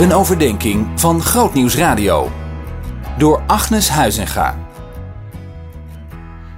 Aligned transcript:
Een 0.00 0.12
overdenking 0.12 1.00
van 1.00 1.20
Grootnieuws 1.20 1.76
Radio. 1.76 2.28
Door 3.18 3.42
Agnes 3.46 3.88
Huizinga. 3.88 4.58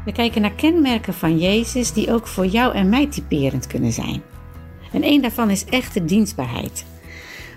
We 0.05 0.13
kijken 0.13 0.41
naar 0.41 0.55
kenmerken 0.55 1.15
van 1.15 1.39
Jezus 1.39 1.93
die 1.93 2.13
ook 2.13 2.27
voor 2.27 2.47
jou 2.47 2.75
en 2.75 2.89
mij 2.89 3.07
typerend 3.07 3.67
kunnen 3.67 3.93
zijn. 3.93 4.23
En 4.93 5.05
een 5.05 5.21
daarvan 5.21 5.51
is 5.51 5.65
echte 5.65 6.05
dienstbaarheid. 6.05 6.85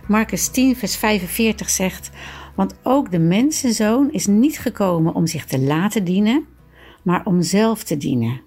Marcus 0.07 0.47
10, 0.47 0.75
vers 0.75 0.97
45 0.97 1.69
zegt: 1.69 2.09
Want 2.55 2.75
ook 2.83 3.11
de 3.11 3.19
mensenzoon 3.19 4.11
is 4.11 4.25
niet 4.25 4.59
gekomen 4.59 5.13
om 5.13 5.27
zich 5.27 5.45
te 5.45 5.59
laten 5.59 6.03
dienen, 6.03 6.45
maar 7.03 7.25
om 7.25 7.41
zelf 7.41 7.83
te 7.83 7.97
dienen. 7.97 8.41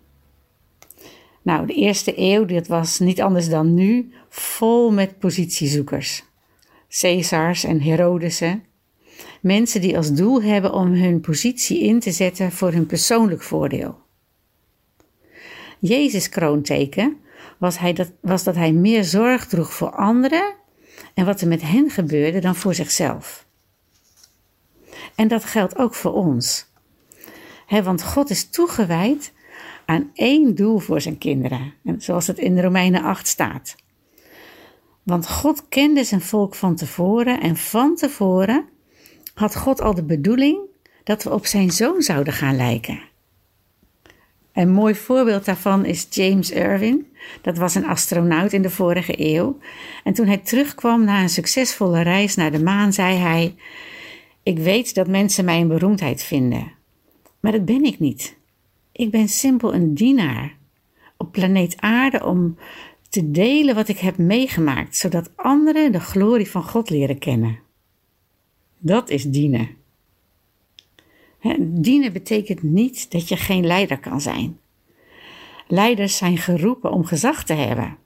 Nou, 1.43 1.67
de 1.67 1.75
eerste 1.75 2.13
eeuw, 2.17 2.45
dit 2.45 2.69
was 2.69 2.99
niet 2.99 3.23
anders 3.23 3.49
dan 3.49 3.75
nu, 3.75 4.13
vol 4.29 4.91
met 4.91 5.19
positiezoekers. 5.19 6.27
Caesars 6.89 7.65
en 7.65 7.81
Herodesen. 7.81 8.65
Mensen 9.41 9.81
die 9.81 9.97
als 9.97 10.13
doel 10.13 10.43
hebben 10.43 10.73
om 10.73 10.93
hun 10.93 11.21
positie 11.21 11.81
in 11.81 12.01
te 12.01 12.11
zetten 12.11 12.53
voor 12.53 12.73
hun 12.73 12.87
persoonlijk 12.87 13.43
voordeel. 13.43 13.99
Jezus' 15.79 16.29
kroonteken 16.29 17.17
was, 17.59 17.79
hij 17.79 17.93
dat, 17.93 18.13
was 18.21 18.45
dat 18.45 18.55
hij 18.55 18.73
meer 18.73 19.05
zorg 19.05 19.47
droeg 19.47 19.73
voor 19.73 19.91
anderen 19.91 20.55
en 21.15 21.25
wat 21.25 21.41
er 21.41 21.49
met 21.49 21.63
hen 21.63 21.91
gebeurde 21.91 22.39
dan 22.39 22.57
voor 22.57 22.75
zichzelf. 22.75 23.47
En 25.15 25.29
dat 25.29 25.45
geldt 25.45 25.79
ook 25.79 25.95
voor 25.95 26.13
ons. 26.13 26.67
want 27.69 28.03
God 28.03 28.31
is 28.31 28.51
toegewijd 28.51 29.33
aan 29.85 30.11
één 30.15 30.55
doel 30.55 30.79
voor 30.79 31.01
zijn 31.01 31.19
kinderen, 31.19 31.75
zoals 31.99 32.27
het 32.27 32.39
in 32.39 32.61
Romeinen 32.61 33.03
8 33.03 33.27
staat. 33.27 33.77
Want 35.09 35.29
God 35.29 35.69
kende 35.69 36.05
zijn 36.05 36.21
volk 36.21 36.55
van 36.55 36.75
tevoren 36.75 37.41
en 37.41 37.57
van 37.57 37.97
tevoren 37.97 38.65
had 39.35 39.57
God 39.57 39.81
al 39.81 39.95
de 39.95 40.03
bedoeling 40.03 40.59
dat 41.05 41.23
we 41.23 41.31
op 41.31 41.47
zijn 41.47 41.71
zoon 41.71 42.03
zouden 42.03 42.33
gaan 42.33 42.57
lijken. 42.57 43.01
Een 44.53 44.71
mooi 44.71 44.95
voorbeeld 44.95 45.45
daarvan 45.45 45.85
is 45.85 46.07
James 46.11 46.51
Irwin. 46.51 47.07
Dat 47.43 47.59
was 47.59 47.75
een 47.75 47.87
astronaut 47.87 48.53
in 48.53 48.63
de 48.63 48.71
vorige 48.71 49.15
eeuw. 49.17 49.59
En 50.05 50.13
toen 50.13 50.27
hij 50.27 50.39
terugkwam 50.39 51.05
na 51.05 51.23
een 51.23 51.29
succesvolle 51.29 52.03
reis 52.03 52.35
naar 52.35 52.51
de 52.51 52.63
maan, 52.63 52.93
zei 52.93 53.17
hij: 53.17 53.55
Ik 54.43 54.59
weet 54.59 54.95
dat 54.95 55.09
mensen 55.09 55.45
mij 55.45 55.61
een 55.61 55.69
beroemdheid 55.69 56.23
vinden, 56.23 56.73
maar 57.41 57.53
dat 57.53 57.65
ben 57.65 57.85
ik 57.85 57.99
niet. 57.99 58.37
Ik 58.93 59.11
ben 59.11 59.29
simpel 59.29 59.75
een 59.75 59.95
dienaar 59.95 60.57
op 61.17 61.33
planeet 61.33 61.77
Aarde 61.81 62.25
om 62.25 62.57
te 63.09 63.31
delen 63.31 63.75
wat 63.75 63.89
ik 63.89 63.99
heb 63.99 64.19
meegemaakt, 64.19 64.97
zodat 64.97 65.31
anderen 65.37 65.93
de 65.93 66.01
glorie 66.01 66.51
van 66.51 66.63
God 66.63 66.91
leren 66.91 67.19
kennen. 67.19 67.59
Dat 68.79 69.11
is 69.11 69.25
dienen. 69.25 69.69
dienen 71.59 72.13
betekent 72.13 72.63
niet 72.63 73.11
dat 73.11 73.29
je 73.29 73.37
geen 73.37 73.67
leider 73.67 73.99
kan 73.99 74.21
zijn. 74.21 74.59
Leiders 75.67 76.17
zijn 76.17 76.39
geroepen 76.39 76.91
om 76.91 77.05
gezag 77.05 77.45
te 77.45 77.55
hebben. 77.55 77.97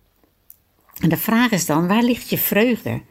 En 0.99 1.09
de 1.09 1.17
vraag 1.17 1.51
is 1.51 1.67
dan, 1.67 1.89
waar 1.89 2.03
ligt 2.03 2.31
je 2.31 2.39
vreugde? 2.39 3.03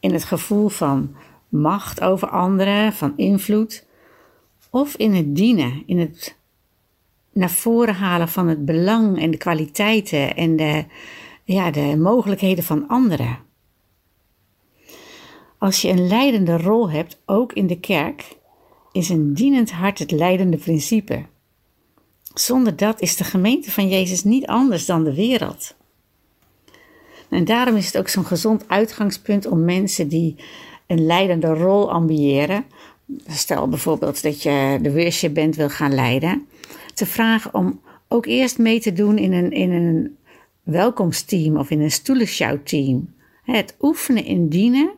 In 0.00 0.12
het 0.12 0.24
gevoel 0.24 0.68
van 0.68 1.14
macht 1.48 2.00
over 2.00 2.28
anderen, 2.28 2.92
van 2.92 3.12
invloed, 3.16 3.86
of 4.70 4.96
in 4.96 5.14
het 5.14 5.36
dienen, 5.36 5.82
in 5.86 5.98
het 5.98 6.36
naar 7.32 7.50
voren 7.50 7.94
halen 7.94 8.28
van 8.28 8.48
het 8.48 8.64
belang 8.64 9.20
en 9.20 9.30
de 9.30 9.36
kwaliteiten 9.36 10.36
en 10.36 10.56
de, 10.56 10.84
ja, 11.46 11.70
de 11.70 11.96
mogelijkheden 11.96 12.64
van 12.64 12.88
anderen. 12.88 13.38
Als 15.58 15.82
je 15.82 15.88
een 15.88 16.06
leidende 16.06 16.56
rol 16.56 16.90
hebt, 16.90 17.20
ook 17.26 17.52
in 17.52 17.66
de 17.66 17.80
kerk, 17.80 18.36
is 18.92 19.08
een 19.08 19.34
dienend 19.34 19.70
hart 19.70 19.98
het 19.98 20.10
leidende 20.10 20.56
principe. 20.56 21.24
Zonder 22.34 22.76
dat 22.76 23.00
is 23.00 23.16
de 23.16 23.24
gemeente 23.24 23.70
van 23.70 23.88
Jezus 23.88 24.24
niet 24.24 24.46
anders 24.46 24.86
dan 24.86 25.04
de 25.04 25.14
wereld. 25.14 25.74
En 27.28 27.44
daarom 27.44 27.76
is 27.76 27.86
het 27.86 27.98
ook 27.98 28.08
zo'n 28.08 28.24
gezond 28.24 28.68
uitgangspunt 28.68 29.46
om 29.46 29.64
mensen 29.64 30.08
die 30.08 30.36
een 30.86 31.06
leidende 31.06 31.54
rol 31.54 31.92
ambiëren, 31.92 32.64
stel 33.26 33.68
bijvoorbeeld 33.68 34.22
dat 34.22 34.42
je 34.42 34.78
de 34.82 34.92
worship 34.92 35.34
band 35.34 35.56
wil 35.56 35.68
gaan 35.68 35.94
leiden, 35.94 36.46
te 36.94 37.06
vragen 37.06 37.54
om 37.54 37.80
ook 38.08 38.26
eerst 38.26 38.58
mee 38.58 38.80
te 38.80 38.92
doen 38.92 39.18
in 39.18 39.32
een, 39.32 39.50
in 39.50 39.72
een 39.72 40.16
welkomsteam 40.66 41.56
of 41.56 41.70
in 41.70 41.80
een 41.80 41.90
stoelenshoutteam. 41.90 43.14
Het 43.42 43.76
oefenen 43.80 44.24
in 44.24 44.48
dienen 44.48 44.90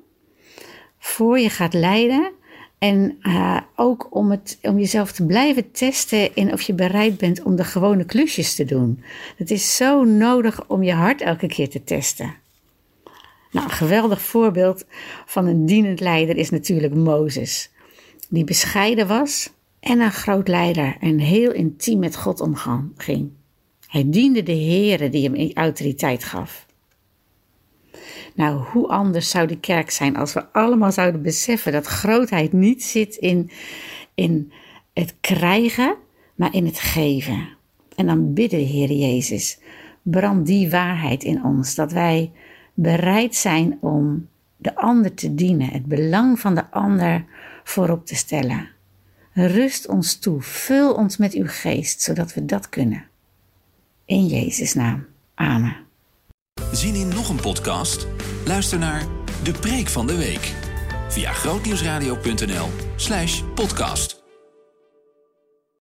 voor 0.98 1.38
je 1.38 1.50
gaat 1.50 1.74
leiden. 1.74 2.32
En 2.78 3.18
uh, 3.22 3.60
ook 3.76 4.06
om, 4.10 4.30
het, 4.30 4.58
om 4.62 4.78
jezelf 4.78 5.12
te 5.12 5.26
blijven 5.26 5.70
testen 5.70 6.34
in 6.34 6.52
of 6.52 6.62
je 6.62 6.74
bereid 6.74 7.18
bent 7.18 7.42
om 7.42 7.56
de 7.56 7.64
gewone 7.64 8.04
klusjes 8.04 8.54
te 8.54 8.64
doen. 8.64 9.02
Het 9.36 9.50
is 9.50 9.76
zo 9.76 10.04
nodig 10.04 10.68
om 10.68 10.82
je 10.82 10.92
hart 10.92 11.20
elke 11.20 11.46
keer 11.46 11.68
te 11.68 11.84
testen. 11.84 12.34
Nou, 13.50 13.66
een 13.66 13.72
geweldig 13.72 14.20
voorbeeld 14.22 14.84
van 15.26 15.46
een 15.46 15.66
dienend 15.66 16.00
leider 16.00 16.36
is 16.36 16.50
natuurlijk 16.50 16.94
Mozes. 16.94 17.70
Die 18.28 18.44
bescheiden 18.44 19.06
was 19.06 19.50
en 19.80 20.00
een 20.00 20.12
groot 20.12 20.48
leider 20.48 20.96
en 21.00 21.18
heel 21.18 21.52
intiem 21.52 21.98
met 21.98 22.16
God 22.16 22.40
omging. 22.40 23.30
Hij 23.88 24.04
diende 24.06 24.42
de 24.42 24.52
Heere 24.52 25.08
die 25.08 25.30
hem 25.30 25.50
autoriteit 25.54 26.24
gaf. 26.24 26.66
Nou, 28.34 28.62
hoe 28.62 28.88
anders 28.88 29.30
zou 29.30 29.46
de 29.46 29.60
kerk 29.60 29.90
zijn 29.90 30.16
als 30.16 30.32
we 30.32 30.52
allemaal 30.52 30.92
zouden 30.92 31.22
beseffen 31.22 31.72
dat 31.72 31.86
grootheid 31.86 32.52
niet 32.52 32.84
zit 32.84 33.16
in, 33.16 33.50
in 34.14 34.52
het 34.92 35.14
krijgen, 35.20 35.96
maar 36.34 36.54
in 36.54 36.66
het 36.66 36.78
geven. 36.78 37.48
En 37.96 38.06
dan 38.06 38.34
bidden, 38.34 38.60
Heer 38.60 38.92
Jezus, 38.92 39.58
brand 40.02 40.46
die 40.46 40.70
waarheid 40.70 41.24
in 41.24 41.44
ons, 41.44 41.74
dat 41.74 41.92
wij 41.92 42.32
bereid 42.74 43.34
zijn 43.34 43.78
om 43.80 44.28
de 44.56 44.76
ander 44.76 45.14
te 45.14 45.34
dienen, 45.34 45.68
het 45.68 45.86
belang 45.86 46.40
van 46.40 46.54
de 46.54 46.70
ander 46.70 47.24
voorop 47.64 48.06
te 48.06 48.14
stellen. 48.14 48.68
Rust 49.32 49.88
ons 49.88 50.18
toe, 50.18 50.42
vul 50.42 50.94
ons 50.94 51.16
met 51.16 51.34
uw 51.34 51.46
geest, 51.46 52.02
zodat 52.02 52.34
we 52.34 52.44
dat 52.44 52.68
kunnen. 52.68 53.07
In 54.08 54.26
Jezus' 54.26 54.74
naam. 54.74 55.06
Amen. 55.34 55.76
Zien 56.72 56.94
in 56.94 57.08
nog 57.08 57.28
een 57.28 57.40
podcast? 57.40 58.06
Luister 58.46 58.78
naar 58.78 59.06
De 59.42 59.52
Preek 59.52 59.88
van 59.88 60.06
de 60.06 60.16
Week 60.16 60.54
via 61.08 61.32
grootnieuwsradio.nl/podcast. 61.32 64.17